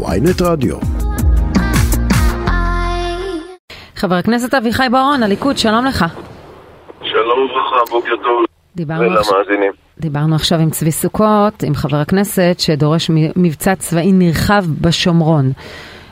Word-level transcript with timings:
ויינט 0.00 0.42
רדיו. 0.42 0.76
חבר 3.96 4.14
הכנסת 4.14 4.54
אביחי 4.54 4.88
בוארון, 4.90 5.22
הליכוד, 5.22 5.58
שלום 5.58 5.86
לך. 5.86 6.04
שלום 7.02 7.38
וברכה, 7.38 7.90
בוקר 7.90 8.16
טוב. 8.22 8.44
דיברנו 8.76 9.18
עכשיו. 9.18 9.38
דיברנו 9.98 10.34
עכשיו 10.34 10.58
עם 10.58 10.70
צבי 10.70 10.92
סוכות, 10.92 11.62
עם 11.62 11.74
חבר 11.74 11.96
הכנסת, 11.96 12.54
שדורש 12.58 13.10
מבצע 13.36 13.74
צבאי 13.74 14.12
נרחב 14.12 14.64
בשומרון. 14.80 15.44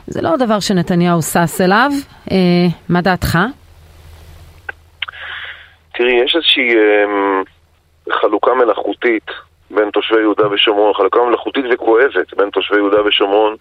זה 0.06 0.22
לא 0.22 0.36
דבר 0.36 0.60
שנתניהו 0.60 1.22
שש 1.22 1.60
אליו, 1.60 1.90
אה, 2.30 2.36
מה 2.88 3.00
דעתך? 3.00 3.38
תראי, 5.94 6.24
יש 6.24 6.36
איזושהי 6.36 6.68
אמ, 6.74 7.42
חלוקה 8.20 8.54
מלאכותית 8.54 9.26
בין 9.70 9.90
תושבי 9.90 10.20
יהודה 10.20 10.48
ושומרון, 10.48 10.94
חלוקה 10.94 11.18
מלאכותית 11.28 11.64
וכואבת 11.72 12.34
בין 12.36 12.50
תושבי 12.50 12.76
יהודה 12.76 13.06
ושומרון 13.06 13.56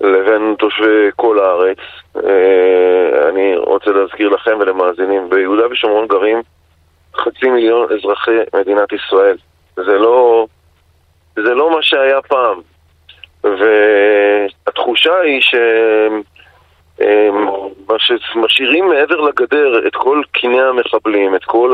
לבין 0.00 0.54
תושבי 0.58 1.10
כל 1.16 1.38
הארץ. 1.38 1.78
אה, 2.16 3.28
אני 3.28 3.56
רוצה 3.56 3.90
להזכיר 3.90 4.28
לכם 4.28 4.56
ולמאזינים, 4.60 5.30
ביהודה 5.30 5.66
ושומרון 5.70 6.06
גרים 6.06 6.42
חצי 7.16 7.50
מיליון 7.50 7.88
אזרחי 7.92 8.38
מדינת 8.54 8.92
ישראל. 8.92 9.36
זה 9.76 9.98
לא, 9.98 10.46
זה 11.34 11.54
לא 11.54 11.70
מה 11.70 11.82
שהיה 11.82 12.22
פעם. 12.22 12.60
והתחושה 13.44 15.20
היא 15.20 15.40
שמשאירים 17.88 18.88
מעבר 18.88 19.20
לגדר 19.20 19.86
את 19.86 19.96
כל 19.96 20.22
קיני 20.32 20.62
המחבלים, 20.62 21.34
את 21.34 21.44
כל 21.44 21.72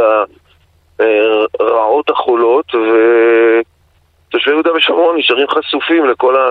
הרעות 1.61 2.11
החולות, 2.11 2.75
ותושבי 2.75 4.51
יהודה 4.53 4.73
ושומרון 4.73 5.17
נשארים 5.17 5.49
חשופים 5.49 6.07
לכל, 6.07 6.37
ה... 6.37 6.51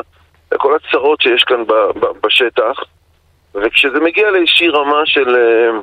לכל 0.53 0.75
הצרות 0.75 1.21
שיש 1.21 1.43
כאן 1.43 1.63
ב... 1.67 1.73
ב... 1.73 2.05
בשטח, 2.23 2.79
וכשזה 3.55 3.99
מגיע 3.99 4.31
לאיזושהי 4.31 4.69
רמה 4.69 5.01
של... 5.05 5.29
אמ, 5.35 5.81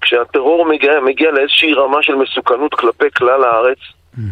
כשהטרור 0.00 0.66
מגיע, 0.66 0.92
מגיע 1.06 1.30
לאיזושהי 1.30 1.74
רמה 1.74 2.02
של 2.02 2.14
מסוכנות 2.14 2.74
כלפי 2.74 3.10
כלל 3.16 3.44
הארץ, 3.44 3.78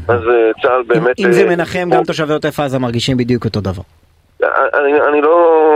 אז 0.08 0.20
אה, 0.28 0.51
צה"ל 0.62 0.83
באמת... 0.86 1.19
אם 1.19 1.33
זה 1.33 1.42
אה, 1.42 1.48
מנחם, 1.48 1.89
גם 1.92 2.05
תושבי 2.05 2.33
עוטף 2.33 2.61
עזה 2.61 2.78
מרגישים 2.78 3.17
בדיוק 3.17 3.45
אותו 3.45 3.61
דבר. 3.61 3.83
אני, 4.42 4.92
אני 5.08 5.20
לא, 5.22 5.66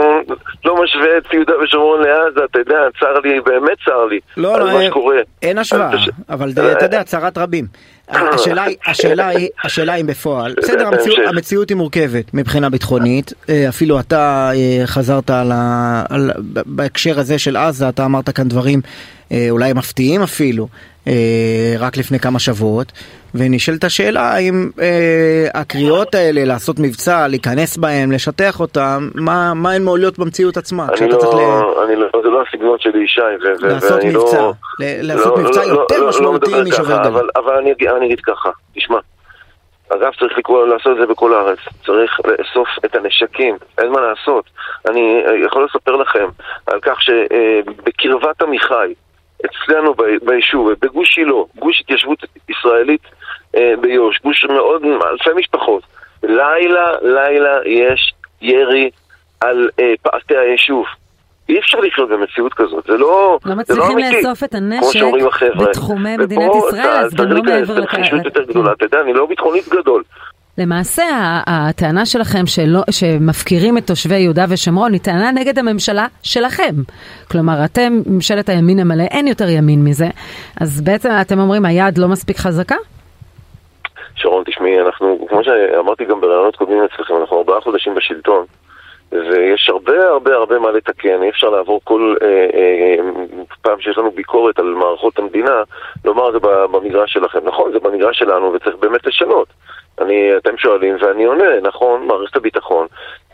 לא 0.64 0.82
משווה 0.84 1.18
את 1.18 1.32
יהודה 1.34 1.52
ושומרון 1.64 2.00
לעזה, 2.00 2.40
אתה 2.50 2.58
יודע, 2.58 2.76
צר 3.00 3.18
לי, 3.24 3.40
באמת 3.40 3.78
צר 3.84 4.04
לי, 4.04 4.18
לא, 4.36 4.54
על 4.54 4.60
לא, 4.60 4.72
מה 4.72 4.80
אין- 4.80 4.90
שקורה. 4.90 5.16
אין 5.42 5.58
השוואה, 5.58 5.90
תש- 5.96 6.10
אבל 6.30 6.50
אתה 6.72 6.84
יודע, 6.84 7.02
צרת 7.02 7.38
רבים. 7.38 7.66
השאלה 8.08 8.62
היא, 8.64 8.76
השאלה 8.86 9.26
היא, 9.28 9.48
השאלה 9.64 9.92
היא 9.92 10.04
בפועל, 10.04 10.54
בסדר, 10.58 10.86
המציאות. 10.86 11.18
המציאות 11.28 11.68
היא 11.68 11.76
מורכבת 11.76 12.34
מבחינה 12.34 12.70
ביטחונית, 12.70 13.32
אה, 13.48 13.68
אפילו 13.68 14.00
אתה 14.00 14.50
אה, 14.54 14.86
חזרת 14.86 15.30
על 15.30 15.52
ה... 15.54 16.02
על, 16.10 16.30
בהקשר 16.66 17.18
הזה 17.20 17.38
של 17.38 17.56
עזה, 17.56 17.88
אתה 17.88 18.04
אמרת 18.04 18.30
כאן 18.30 18.48
דברים 18.48 18.80
אה, 19.32 19.46
אולי 19.50 19.72
מפתיעים 19.72 20.22
אפילו, 20.22 20.64
אה, 20.64 20.68
רק 21.78 21.96
לפני 21.96 22.18
כמה 22.18 22.38
שבועות, 22.38 22.92
ונשאלת 23.34 23.84
השאלה 23.84 24.20
האם 24.32 24.70
אה, 24.80 25.46
הקריאות 25.54 26.14
האלה 26.14 26.44
לעשות 26.44 26.76
מבצע, 26.78 27.28
להיכנס 27.28 27.76
בהם, 27.76 28.12
לשטח 28.12 28.60
אותם, 28.60 29.08
מה, 29.14 29.54
מה 29.54 29.72
הן 29.72 29.82
מעולות 29.82 30.18
במציאות 30.18 30.56
עצמה? 30.56 30.86
אני 30.88 30.94
כשאתה 30.96 31.16
צריך 31.16 31.34
ל... 31.34 31.38
לא, 31.38 31.84
אני 31.86 31.96
לא, 31.96 32.08
זה 32.22 32.28
לא 32.28 32.42
הסגנון 32.48 32.78
שלי, 32.78 33.04
ישי, 33.04 33.20
ו- 33.20 33.66
לעשות 33.66 33.90
ואני 33.92 34.14
מבצע, 34.14 34.40
לא... 34.42 34.52
לעשות 34.80 35.38
לא- 35.38 35.44
מבצע 35.44 35.60
לא- 35.66 35.70
יותר 35.80 35.96
לא- 35.98 36.02
לא 36.02 36.08
משמעותי 36.08 36.50
משובר 36.68 36.96
גלים. 36.96 37.14
אבל, 37.14 37.28
אבל 37.36 37.52
אני, 37.52 37.72
אני 37.96 38.06
אגיד 38.06 38.20
ככה, 38.20 38.50
תשמע, 38.74 38.98
אגב 39.88 40.12
צריך 40.18 40.38
לקרוא, 40.38 40.66
לעשות 40.66 40.92
את 40.92 40.96
זה 41.00 41.06
בכל 41.06 41.34
הארץ, 41.34 41.58
צריך 41.86 42.20
לאסוף 42.24 42.68
את 42.84 42.94
הנשקים, 42.94 43.56
אין 43.78 43.92
מה 43.92 44.00
לעשות. 44.00 44.44
אני 44.90 45.22
אה, 45.26 45.46
יכול 45.46 45.64
לספר 45.64 45.96
לכם 45.96 46.26
על 46.66 46.78
כך 46.82 46.98
שבקרבת 47.02 48.42
עמיחי, 48.42 48.94
אצלנו 49.44 49.94
ביישוב, 50.22 50.70
בגוש 50.82 51.08
שילה, 51.08 51.32
גוש 51.58 51.80
התיישבות 51.80 52.18
ישראלית 52.48 53.00
אה, 53.56 53.72
ביו"ש, 53.80 54.20
גוש 54.24 54.44
מאוד, 54.44 54.82
אלפי 54.84 55.30
משפחות, 55.36 55.82
לילה, 56.22 56.86
לילה 57.02 57.58
יש 57.66 58.12
ירי 58.42 58.90
על 59.40 59.68
אה, 59.80 59.92
פעתי 60.02 60.36
היישוב. 60.36 60.84
אי 61.48 61.58
אפשר 61.58 61.80
לחיות 61.80 62.08
במציאות 62.08 62.54
כזאת, 62.54 62.84
זה 62.86 62.92
לא, 62.92 62.98
לא 62.98 63.38
זה 63.44 63.50
לא 63.50 63.56
מצליחים 63.56 63.98
אמיתי. 63.98 64.16
לאסוף 64.16 64.44
את 64.44 64.54
הנשק. 64.54 65.00
בתחומי 65.58 66.16
מדינת 66.16 66.50
ישראל, 66.68 66.88
אז 66.88 67.14
גם 67.14 67.32
לא 67.32 67.42
מעבר 67.42 67.74
להיכנס 67.78 67.78
לכ- 67.78 67.94
לחישות 67.94 68.24
יותר. 68.24 68.42
גדולה, 68.42 68.72
אתה 68.72 68.84
יודע, 68.84 69.00
אני 69.00 69.12
לא 69.12 69.26
ביטחונית 69.26 69.68
גדול. 69.68 70.02
למעשה 70.58 71.04
הטענה 71.46 72.06
שלכם 72.06 72.46
שלא, 72.46 72.80
שמפקירים 72.90 73.78
את 73.78 73.86
תושבי 73.86 74.18
יהודה 74.18 74.44
ושומרון 74.48 74.92
היא 74.92 75.00
טענה 75.00 75.30
נגד 75.32 75.58
הממשלה 75.58 76.06
שלכם. 76.22 76.74
כלומר, 77.30 77.64
אתם, 77.64 77.92
ממשלת 78.06 78.48
הימין 78.48 78.78
המלא, 78.78 79.04
אין 79.10 79.26
יותר 79.26 79.48
ימין 79.48 79.84
מזה. 79.84 80.06
אז 80.60 80.80
בעצם 80.80 81.08
אתם 81.20 81.38
אומרים 81.38 81.64
היד 81.64 81.98
לא 81.98 82.08
מספיק 82.08 82.36
חזקה? 82.36 82.76
שרון, 84.14 84.44
תשמעי, 84.46 84.80
אנחנו, 84.80 85.26
כמו 85.28 85.44
שאמרתי 85.44 86.04
גם 86.04 86.20
בראיונות 86.20 86.56
קודמים 86.56 86.84
אצלכם, 86.84 87.14
אנחנו 87.20 87.38
ארבעה 87.38 87.60
חודשים 87.60 87.94
בשלטון, 87.94 88.44
ויש 89.12 89.68
הרבה 89.68 90.08
הרבה 90.08 90.34
הרבה 90.34 90.58
מה 90.58 90.70
לתקן, 90.70 91.22
אי 91.22 91.28
אפשר 91.28 91.50
לעבור 91.50 91.80
כל 91.84 92.14
אה, 92.22 92.28
אה, 92.28 92.96
פעם 93.62 93.80
שיש 93.80 93.98
לנו 93.98 94.10
ביקורת 94.10 94.58
על 94.58 94.64
מערכות 94.66 95.18
המדינה, 95.18 95.62
לומר 96.04 96.32
זה 96.32 96.38
במגרש 96.40 97.12
שלכם. 97.12 97.38
נכון, 97.44 97.72
זה 97.72 97.78
במגרש 97.78 98.18
שלנו 98.18 98.52
וצריך 98.52 98.76
באמת 98.76 99.06
לשנות. 99.06 99.48
אני, 100.00 100.36
אתם 100.36 100.56
שואלים 100.56 100.96
ואני 101.00 101.24
עונה, 101.24 101.60
נכון, 101.62 102.06
מערכת 102.06 102.36
הביטחון, 102.36 102.86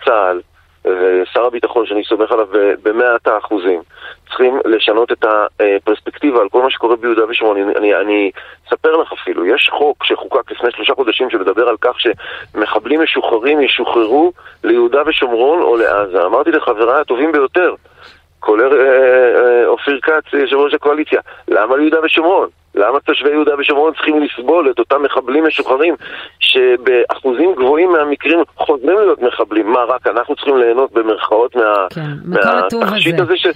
צה"ל, 0.04 0.40
ושר 0.84 1.44
הביטחון 1.44 1.86
שאני 1.86 2.04
סומך 2.04 2.32
עליו 2.32 2.46
ב- 2.52 2.88
במאת 2.88 3.26
האחוזים 3.26 3.82
צריכים 4.28 4.58
לשנות 4.64 5.12
את 5.12 5.24
הפרספקטיבה 5.24 6.40
על 6.40 6.48
כל 6.48 6.62
מה 6.62 6.70
שקורה 6.70 6.96
ביהודה 6.96 7.22
ושומרון. 7.28 7.56
אני, 7.56 7.76
אני, 7.76 7.94
אני 7.94 8.30
אספר 8.68 8.96
לך 8.96 9.12
אפילו, 9.12 9.46
יש 9.46 9.70
חוק 9.72 10.04
שחוקק 10.04 10.50
לפני 10.50 10.70
שלושה 10.70 10.94
חודשים 10.94 11.30
שמדבר 11.30 11.68
על 11.68 11.76
כך 11.80 11.96
שמחבלים 12.00 13.02
משוחררים 13.02 13.60
ישוחררו 13.60 14.32
ליהודה 14.64 15.02
ושומרון 15.06 15.62
או 15.62 15.76
לעזה. 15.76 16.24
אמרתי 16.24 16.50
לחבריי 16.50 17.00
הטובים 17.00 17.32
ביותר, 17.32 17.74
כולל 18.40 18.72
אה, 18.72 19.60
אה, 19.60 19.66
אופיר 19.66 20.00
כץ, 20.02 20.32
יושב 20.32 20.56
ראש 20.56 20.74
הקואליציה, 20.74 21.20
למה 21.48 21.76
ליהודה 21.76 21.98
ושומרון? 22.04 22.48
למה 22.74 23.00
תושבי 23.00 23.30
יהודה 23.30 23.52
ושומרון 23.58 23.92
צריכים 23.94 24.22
לסבול 24.22 24.70
את 24.70 24.78
אותם 24.78 25.02
מחבלים 25.02 25.44
משוחררים 25.46 25.94
שבאחוזים 26.40 27.54
גבוהים 27.54 27.92
מהמקרים 27.92 28.38
חוזרים 28.56 28.98
להיות 28.98 29.22
מחבלים? 29.22 29.72
מה, 29.72 29.78
רק 29.88 30.06
אנחנו 30.06 30.34
צריכים 30.36 30.56
ליהנות 30.58 30.92
במרכאות 30.92 31.56
מה... 31.56 31.86
כן, 31.94 32.00
מהתכשיט 32.24 33.14
הזה. 33.14 33.22
הזה 33.22 33.36
ש... 33.36 33.46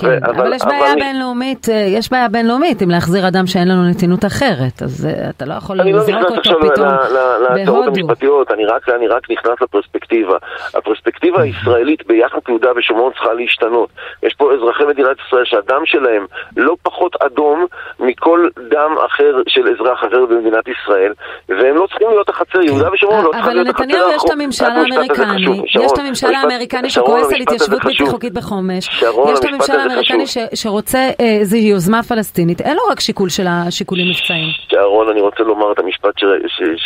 כן, 0.00 0.18
אבל, 0.24 0.52
יש 0.54 0.62
בעיה 0.64 0.92
אני- 0.92 1.00
בינלאומית, 1.02 1.68
אה, 1.68 1.74
יש 1.74 2.10
בעיה 2.10 2.28
בינלאומית 2.28 2.82
עם 2.82 2.90
להחזיר 2.90 3.28
אדם 3.28 3.46
שאין 3.46 3.68
לנו 3.68 3.90
נתינות 3.90 4.24
אחרת, 4.24 4.82
אז 4.82 5.06
אה, 5.06 5.30
אתה 5.30 5.44
לא 5.44 5.54
יכול 5.54 5.80
אני 5.80 5.92
לא 5.92 5.98
לזרוק 5.98 6.10
נכנס 6.16 6.24
אותו 6.30 6.40
עכשיו 6.40 6.60
פתאום 6.60 6.86
ל- 6.86 6.90
ל- 6.90 7.56
להצעות 7.56 7.84
בהודו. 7.84 8.00
המשפטיות, 8.00 8.50
אני 8.50 8.64
רק, 8.64 8.88
אני 8.88 9.06
רק 9.08 9.30
נכנס 9.30 9.60
לפרספקטיבה. 9.62 10.36
הפרספקטיבה 10.74 11.42
הישראלית 11.42 12.06
ביחד 12.06 12.38
יהודה 12.48 12.68
ושומרון 12.76 13.12
צריכה 13.12 13.32
להשתנות. 13.32 13.88
יש 14.22 14.34
פה 14.34 14.52
אזרחי 14.54 14.84
מדינת 14.84 15.16
ישראל 15.26 15.44
שהדם 15.44 15.80
שלהם 15.84 16.26
לא 16.56 16.76
פחות 16.82 17.16
אדום 17.22 17.66
מכל 18.00 18.48
דם 18.68 18.94
אחר 19.06 19.32
של 19.48 19.68
אזרח 19.68 20.04
אחר 20.04 20.26
במדינת 20.26 20.64
ישראל, 20.68 21.12
והם 21.48 21.76
לא 21.76 21.86
צריכים 21.86 22.08
להיות 22.08 22.28
החצר, 22.28 22.62
יהודה 22.62 22.92
ושומרון 22.92 23.24
לא 23.24 23.30
צריכה 23.30 23.46
אבל 23.46 23.54
להיות 23.54 23.68
החצר 23.68 23.82
לנתניהו 23.84 24.10
יש 24.10 24.22
את 24.24 24.30
הממשל 24.30 24.64
האמריקני. 24.64 25.62
שרון, 25.66 25.84
יש 25.84 25.92
את 25.92 25.98
הממשל 25.98 26.34
האמריקני 26.34 26.90
שרון, 26.90 27.06
שכועס 27.06 27.32
על 27.32 27.40
התיישבות 27.40 27.84
בלתי. 27.84 28.06
חוקית 28.06 28.32
בחומש, 28.32 28.84
שרון, 28.84 29.32
יש 29.32 29.38
את 29.38 29.44
הממשל 29.44 29.72
האמריקני 29.72 30.24
שרוצה 30.54 30.98
אה, 30.98 31.36
איזו 31.40 31.56
יוזמה 31.56 32.02
פלסטינית, 32.02 32.60
אין 32.60 32.76
לו 32.76 32.82
רק 32.90 33.00
שיקול 33.00 33.28
של 33.28 33.46
השיקולים 33.48 34.06
מבצעיים. 34.10 34.48
אהרון, 34.76 35.08
אני 35.08 35.20
רוצה 35.20 35.42
לומר 35.42 35.72
את 35.72 35.78
המשפט 35.78 36.14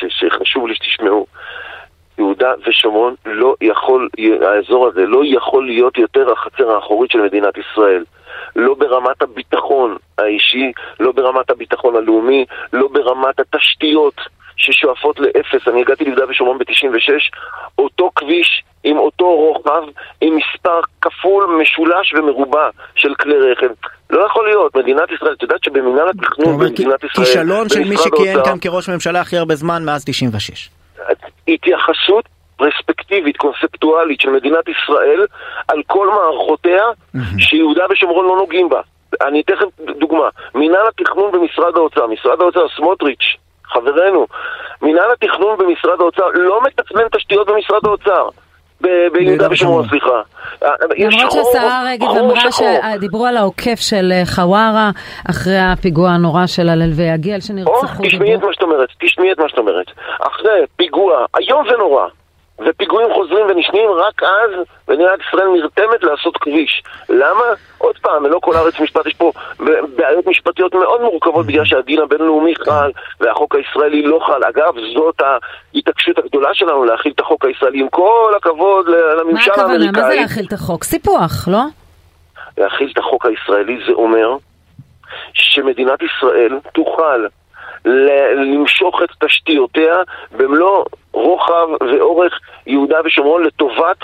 שחשוב 0.09 0.67
לי 0.67 0.75
שתשמעו. 0.75 1.27
יהודה 2.19 2.53
ושומרון 2.67 3.15
לא 3.27 3.55
יכול, 3.61 4.09
האזור 4.41 4.87
הזה 4.87 5.07
לא 5.07 5.23
יכול 5.25 5.67
להיות 5.67 5.99
יותר 5.99 6.33
החצר 6.33 6.71
האחורית 6.71 7.11
של 7.11 7.23
מדינת 7.23 7.55
ישראל. 7.59 8.05
לא 8.57 8.75
ברמת 8.75 9.23
הביטחון 9.23 9.97
האישי, 10.19 10.73
לא 11.01 11.13
ברמת 11.13 11.51
הביטחון 11.51 11.97
הלאומי, 11.97 12.45
לא 12.73 12.89
ברמת 12.93 13.41
התשתיות 13.41 14.15
ששואפות 14.57 15.21
לאפס. 15.21 15.69
אני 15.69 15.81
הגעתי 15.81 16.05
ליהודה 16.05 16.25
ושומרון 16.29 16.59
ב-96, 16.59 17.13
אותו 17.79 18.11
כביש 18.15 18.63
עם 18.85 18.99
אותו 18.99 19.25
רוחב, 19.25 19.83
עם 20.21 20.37
מספר 20.37 20.81
כפול, 21.01 21.59
משולש 21.63 22.15
ומרובע 22.15 22.69
של 22.95 23.15
כלי 23.15 23.35
רכב. 23.39 23.69
לא 24.11 24.27
יכול 24.27 24.49
להיות, 24.49 24.77
מדינת 24.77 25.11
ישראל, 25.17 25.33
את 25.33 25.43
יודעת 25.43 25.65
שבמינהל 25.65 26.09
התכנון 26.09 26.59
במדינת 26.59 27.05
ישראל, 27.05 27.27
כישלון 27.27 27.69
של 27.69 27.85
מי 27.85 27.97
שכיהן 27.97 28.45
כאן 28.45 28.59
כראש 28.61 28.89
ממשלה 28.89 29.21
הכי 29.21 29.37
הרבה 29.37 29.55
זמן 29.55 29.85
מאז 29.85 30.05
96. 30.05 30.71
התייחסות 31.49 32.29
פרספקטיבית, 32.57 33.37
קונספטואלית 33.37 34.21
של 34.21 34.31
מדינת 34.31 34.65
ישראל 34.69 35.27
על 35.69 35.83
כל 35.87 36.09
מערכותיה 36.09 36.83
שיהודה 37.39 37.85
ושומרון 37.91 38.25
לא 38.25 38.37
נוגעים 38.37 38.69
בה. 38.69 38.81
אני 39.21 39.41
אתן 39.41 39.55
לכם 39.55 39.67
דוגמה. 39.99 40.29
מינהל 40.55 40.89
התכנון 40.89 41.33
במשרד 41.33 41.77
האוצר, 41.77 42.07
משרד 42.07 42.41
האוצר 42.41 42.67
סמוטריץ', 42.77 43.37
חברנו, 43.65 44.27
מינהל 44.83 45.13
התכנון 45.13 45.59
במשרד 45.59 46.01
האוצר 46.01 46.29
לא 46.35 46.61
מתכנן 46.63 47.09
תשתיות 47.17 47.47
במשרד 47.47 47.87
האוצר. 47.87 48.29
ביהודה 48.81 49.49
ושומרון, 49.51 49.89
סליחה. 49.89 50.21
אה, 50.63 50.69
למרות 50.99 51.33
שהשרה 51.33 51.83
רגב 51.87 52.09
אמרה 52.09 52.53
שדיברו 52.53 53.27
על 53.27 53.37
העוקף 53.37 53.79
של 53.81 54.13
אה, 54.13 54.23
חווארה 54.27 54.91
אחרי 55.31 55.59
הפיגוע 55.59 56.11
הנורא 56.11 56.47
של 56.47 56.69
הלל 56.69 56.91
ויגיל 56.93 57.41
שנרצחו. 57.41 58.03
תשמעי 58.03 58.35
את 58.35 58.43
מה 58.43 58.53
שאת 58.53 58.63
אומרת, 58.63 58.89
תשמעי 59.01 59.33
את 59.33 59.39
מה 59.39 59.49
שאת 59.49 59.59
אומרת. 59.59 59.87
אחרי 60.21 60.61
פיגוע 60.77 61.25
איום 61.39 61.67
ונורא 61.67 62.07
ופיגועים 62.67 63.09
חוזרים 63.15 63.47
ונשנים, 63.49 63.91
רק 63.91 64.23
אז 64.23 64.51
מדינת 64.89 65.21
ישראל 65.29 65.49
נרתמת 65.49 66.03
לעשות 66.03 66.37
כביש. 66.37 66.83
למה? 67.09 67.45
עוד 67.79 67.99
פעם, 67.99 68.27
לא 68.27 68.39
כל 68.43 68.57
הארץ 68.57 68.81
משפט, 68.81 69.07
יש 69.07 69.15
פה 69.15 69.33
בעיות 69.97 70.27
משפטיות 70.27 70.75
מאוד 70.75 71.01
מורכבות 71.01 71.47
בגלל 71.47 71.65
שהדין 71.65 72.01
הבינלאומי 72.01 72.55
חל 72.57 72.91
והחוק 73.21 73.55
הישראלי 73.55 74.03
לא 74.03 74.21
חל. 74.27 74.45
אגב, 74.49 74.75
זאת 74.95 75.23
ההתעקשות 75.75 76.19
הגדולה 76.19 76.55
שלנו 76.55 76.85
להכיל 76.85 77.13
את 77.13 77.21
החוק 77.21 77.45
הישראלי, 77.45 77.81
עם 77.81 77.89
כל 77.89 78.33
הכבוד 78.37 78.89
לממשל 78.89 79.51
האמריקאי. 79.51 79.87
מה 79.87 79.91
הכוונה? 79.91 79.91
מה 79.93 80.09
זה 80.09 80.21
להכיל 80.21 80.47
את 80.49 80.53
החוק? 80.53 80.85
סיפוח, 80.85 81.49
לא? 81.49 81.63
להכיל 82.59 82.91
את 82.93 82.99
החוק 82.99 83.27
הישראלי 83.27 83.79
זה 83.87 83.93
אומר 83.93 84.37
שמדינת 85.33 85.99
ישראל 86.03 86.59
תוכל 86.75 87.27
למשוך 88.35 89.03
את 89.05 89.09
תשתיותיה 89.25 89.97
במלוא 90.37 90.85
רוחב 91.19 91.69
ואורך 91.81 92.41
יהודה 92.67 92.97
ושומרון 93.05 93.43
לטובת 93.45 93.99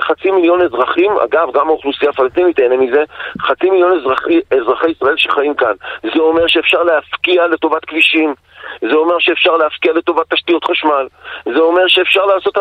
חצי 0.00 0.30
מיליון 0.30 0.62
אזרחים, 0.62 1.10
אגב, 1.24 1.48
גם 1.54 1.68
האוכלוסייה 1.68 2.10
הפלסטינית 2.10 2.56
תהנה 2.56 2.76
מזה, 2.76 3.04
חצי 3.42 3.70
מיליון 3.70 3.98
אזרחי, 4.00 4.40
אזרחי 4.50 4.90
ישראל 4.90 5.14
שחיים 5.16 5.54
כאן. 5.54 5.72
זה 6.02 6.20
אומר 6.20 6.46
שאפשר 6.46 6.82
להפקיע 6.82 7.46
לטובת 7.46 7.84
כבישים, 7.84 8.34
זה 8.80 8.94
אומר 8.94 9.14
שאפשר 9.18 9.56
להפקיע 9.56 9.92
לטובת 9.92 10.32
תשתיות 10.34 10.64
חשמל, 10.64 11.06
זה 11.44 11.58
אומר 11.58 11.82
שאפשר 11.86 12.26
לעשות, 12.26 12.54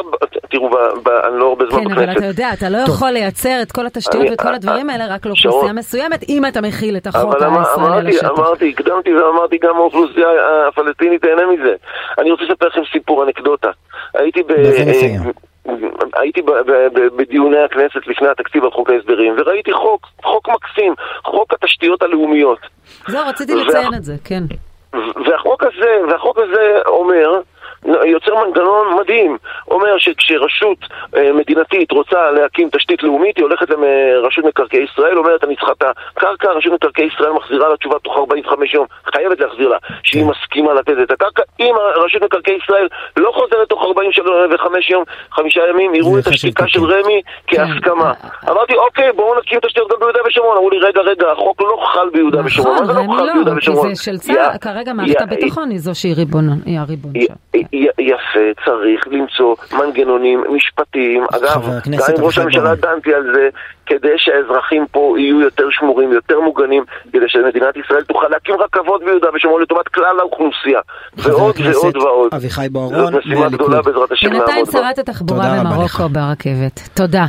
תראו, 0.50 0.70
אני 1.28 1.40
לא 1.40 1.48
הרבה 1.48 1.66
זמן 1.70 1.84
בכנסת. 1.84 1.96
כן, 1.96 2.04
אבל 2.04 2.18
אתה 2.18 2.26
יודע, 2.26 2.50
אתה 2.54 2.70
לא 2.70 2.78
יכול 2.78 3.12
לייצר 3.12 3.60
את 3.62 3.72
כל 3.72 3.86
התשתיות 3.86 4.30
ואת 4.30 4.42
כל 4.42 4.54
הדברים 4.54 4.90
האלה 4.90 5.16
רק 5.16 5.26
לאוכלוסייה 5.26 5.74
מסוימת, 5.74 6.24
אם 6.30 6.46
אתה 6.46 6.62
מכיל 6.62 6.98
את 6.98 7.08
החוק 7.08 7.36
הישראלי 7.36 8.12
לשטח. 8.12 8.30
אמרתי, 8.30 8.70
הקדמתי 8.70 9.14
ואמרתי 9.14 9.58
גם 9.58 9.76
האוכלוסייה 9.76 10.28
הפלסטינית 10.68 11.22
תהנה 11.22 11.48
מזה. 11.48 11.76
אני 12.18 12.32
רוצה 12.32 12.44
לספר 12.44 12.68
לכם 12.68 12.82
סיפור, 12.92 13.24
אנקדוטה. 13.24 13.70
הייתי 14.14 14.44
ב... 14.44 14.54
הייתי 16.16 16.42
בדיוני 17.18 17.60
הכנסת 17.64 18.08
לפני 18.08 18.28
התקציב 18.28 18.64
על 18.64 18.72
חוק 18.72 18.90
ההסדרים, 18.90 19.34
וראיתי 19.38 19.74
חוק, 19.74 20.08
חוק 20.24 20.50
מקסים, 20.50 20.94
חוק 21.24 21.54
התשתיות 21.54 22.02
הלאומיות. 22.02 22.60
זהו, 23.08 23.28
רציתי 23.28 23.56
לציין 23.56 23.94
את 23.94 24.04
זה, 24.04 24.14
כן. 24.24 24.44
והחוק 24.94 25.64
הזה, 25.64 25.98
והחוק 26.10 26.38
הזה 26.40 26.80
אומר 26.86 27.42
יוצר 27.86 28.36
מנגנון 28.46 28.98
מדהים. 29.00 29.38
אומר 29.72 29.98
שכשרשות 29.98 30.78
אה, 31.16 31.34
מדינתית 31.34 31.92
רוצה 31.92 32.32
להקים 32.32 32.70
תשתית 32.72 33.04
לאומית, 33.04 33.38
היא 33.38 33.44
הולכת 33.44 33.70
לרשות 33.70 34.46
מקרקעי 34.46 34.86
ישראל, 34.92 35.18
אומרת 35.18 35.44
אני 35.44 35.56
צריכה 35.56 35.72
את 35.72 35.84
הקרקע, 36.18 36.52
רשות 36.52 36.74
מקרקעי 36.74 37.10
ישראל 37.14 37.32
מחזירה 37.32 37.70
לה 37.70 37.78
תשובה 37.78 38.00
תוך 38.00 38.18
45 38.18 38.74
יום, 38.74 38.86
חייבת 39.14 39.40
להחזיר 39.40 39.68
לה, 39.68 39.78
שהיא 40.04 40.24
כן. 40.24 40.30
מסכימה 40.30 40.74
לתת 40.74 40.94
את 41.04 41.12
הקרקע. 41.12 41.44
אם 41.60 41.76
רשות 42.06 42.24
מקרקעי 42.24 42.58
ישראל 42.64 42.88
לא 43.18 43.32
חוזרת 43.32 43.70
תוך 43.70 43.84
45 43.84 44.90
יום, 44.90 45.04
חמישה 45.32 45.62
ימים, 45.70 45.96
יראו 45.96 46.20
את 46.20 46.28
השתיקה 46.28 46.68
של 46.68 46.84
רמ"י 46.84 47.22
כהסכמה. 47.48 48.14
כן. 48.14 48.52
אמרתי, 48.52 48.76
אוקיי, 48.76 49.12
בואו 49.12 49.40
נקים 49.40 49.60
תשתיות 49.60 49.92
גם 49.92 50.00
ביהודה 50.00 50.20
ושומרון. 50.28 50.58
אמרו 50.58 50.70
לי, 50.70 50.80
רגע, 50.80 51.02
רגע, 51.02 51.32
החוק 51.32 51.62
לא 51.62 51.84
חל 51.94 52.10
ביהודה 52.14 52.38
נכון, 52.38 52.48
ושומרון. 52.48 52.84
נכון, 52.84 53.30
רמ"י 53.30 53.46
לא, 53.46 53.62
כי 53.62 53.76
זה 53.76 54.04
של 54.04 54.18
צה"ל, 54.18 54.58
כרגע 54.62 54.94
מערכת 54.94 55.22
הביטחון 55.22 55.70
היא 55.70 55.80
זו 55.80 56.00
שהיא 56.00 56.16
ריבון 56.16 56.44
שם. 57.22 57.60
יפה, 58.00 58.64
צריך 58.66 59.08
למצוא 59.12 59.56
מנגנונים 59.74 60.44
משפטיים. 60.50 61.24
אגב, 61.36 61.66
גם 61.66 62.16
עם 62.18 62.24
ראש 62.24 62.38
הממשלה 62.38 62.76
דנתי 62.76 63.14
על 63.14 63.24
זה, 63.36 63.50
כדי 63.86 64.14
שהאזרחים 64.18 64.86
פה 64.92 65.16
יהיו 65.18 65.42
יותר 65.42 65.68
שמורים, 65.72 66.12
יותר 66.12 66.40
מוגנים, 66.40 66.84
כדי 67.14 67.26
שמדינת 67.28 67.78
ישראל 67.78 68.04
תוכל 68.04 68.28
להקים 68.30 68.56
רכבות 68.56 69.04
ביהודה 69.04 69.28
ושומרון 69.36 69.62
לטובת 69.62 69.88
כלל 69.88 70.20
האוכלוסייה. 70.20 70.80
ועוד 71.18 71.56
ועוד 71.74 71.98
ועוד. 71.98 72.34
אביחי 72.34 72.68
בוארון, 72.72 73.12
זאת 73.12 73.26
משימה 73.26 73.50
גדולה 73.50 73.82
בעזרת 73.82 74.12
השם 74.12 74.30
בינתיים 74.30 74.66
שרת 74.66 75.00
התחבורה 75.00 75.64
במרוקו 75.64 76.10
ברכבת. 76.10 76.90
תודה. 76.94 77.26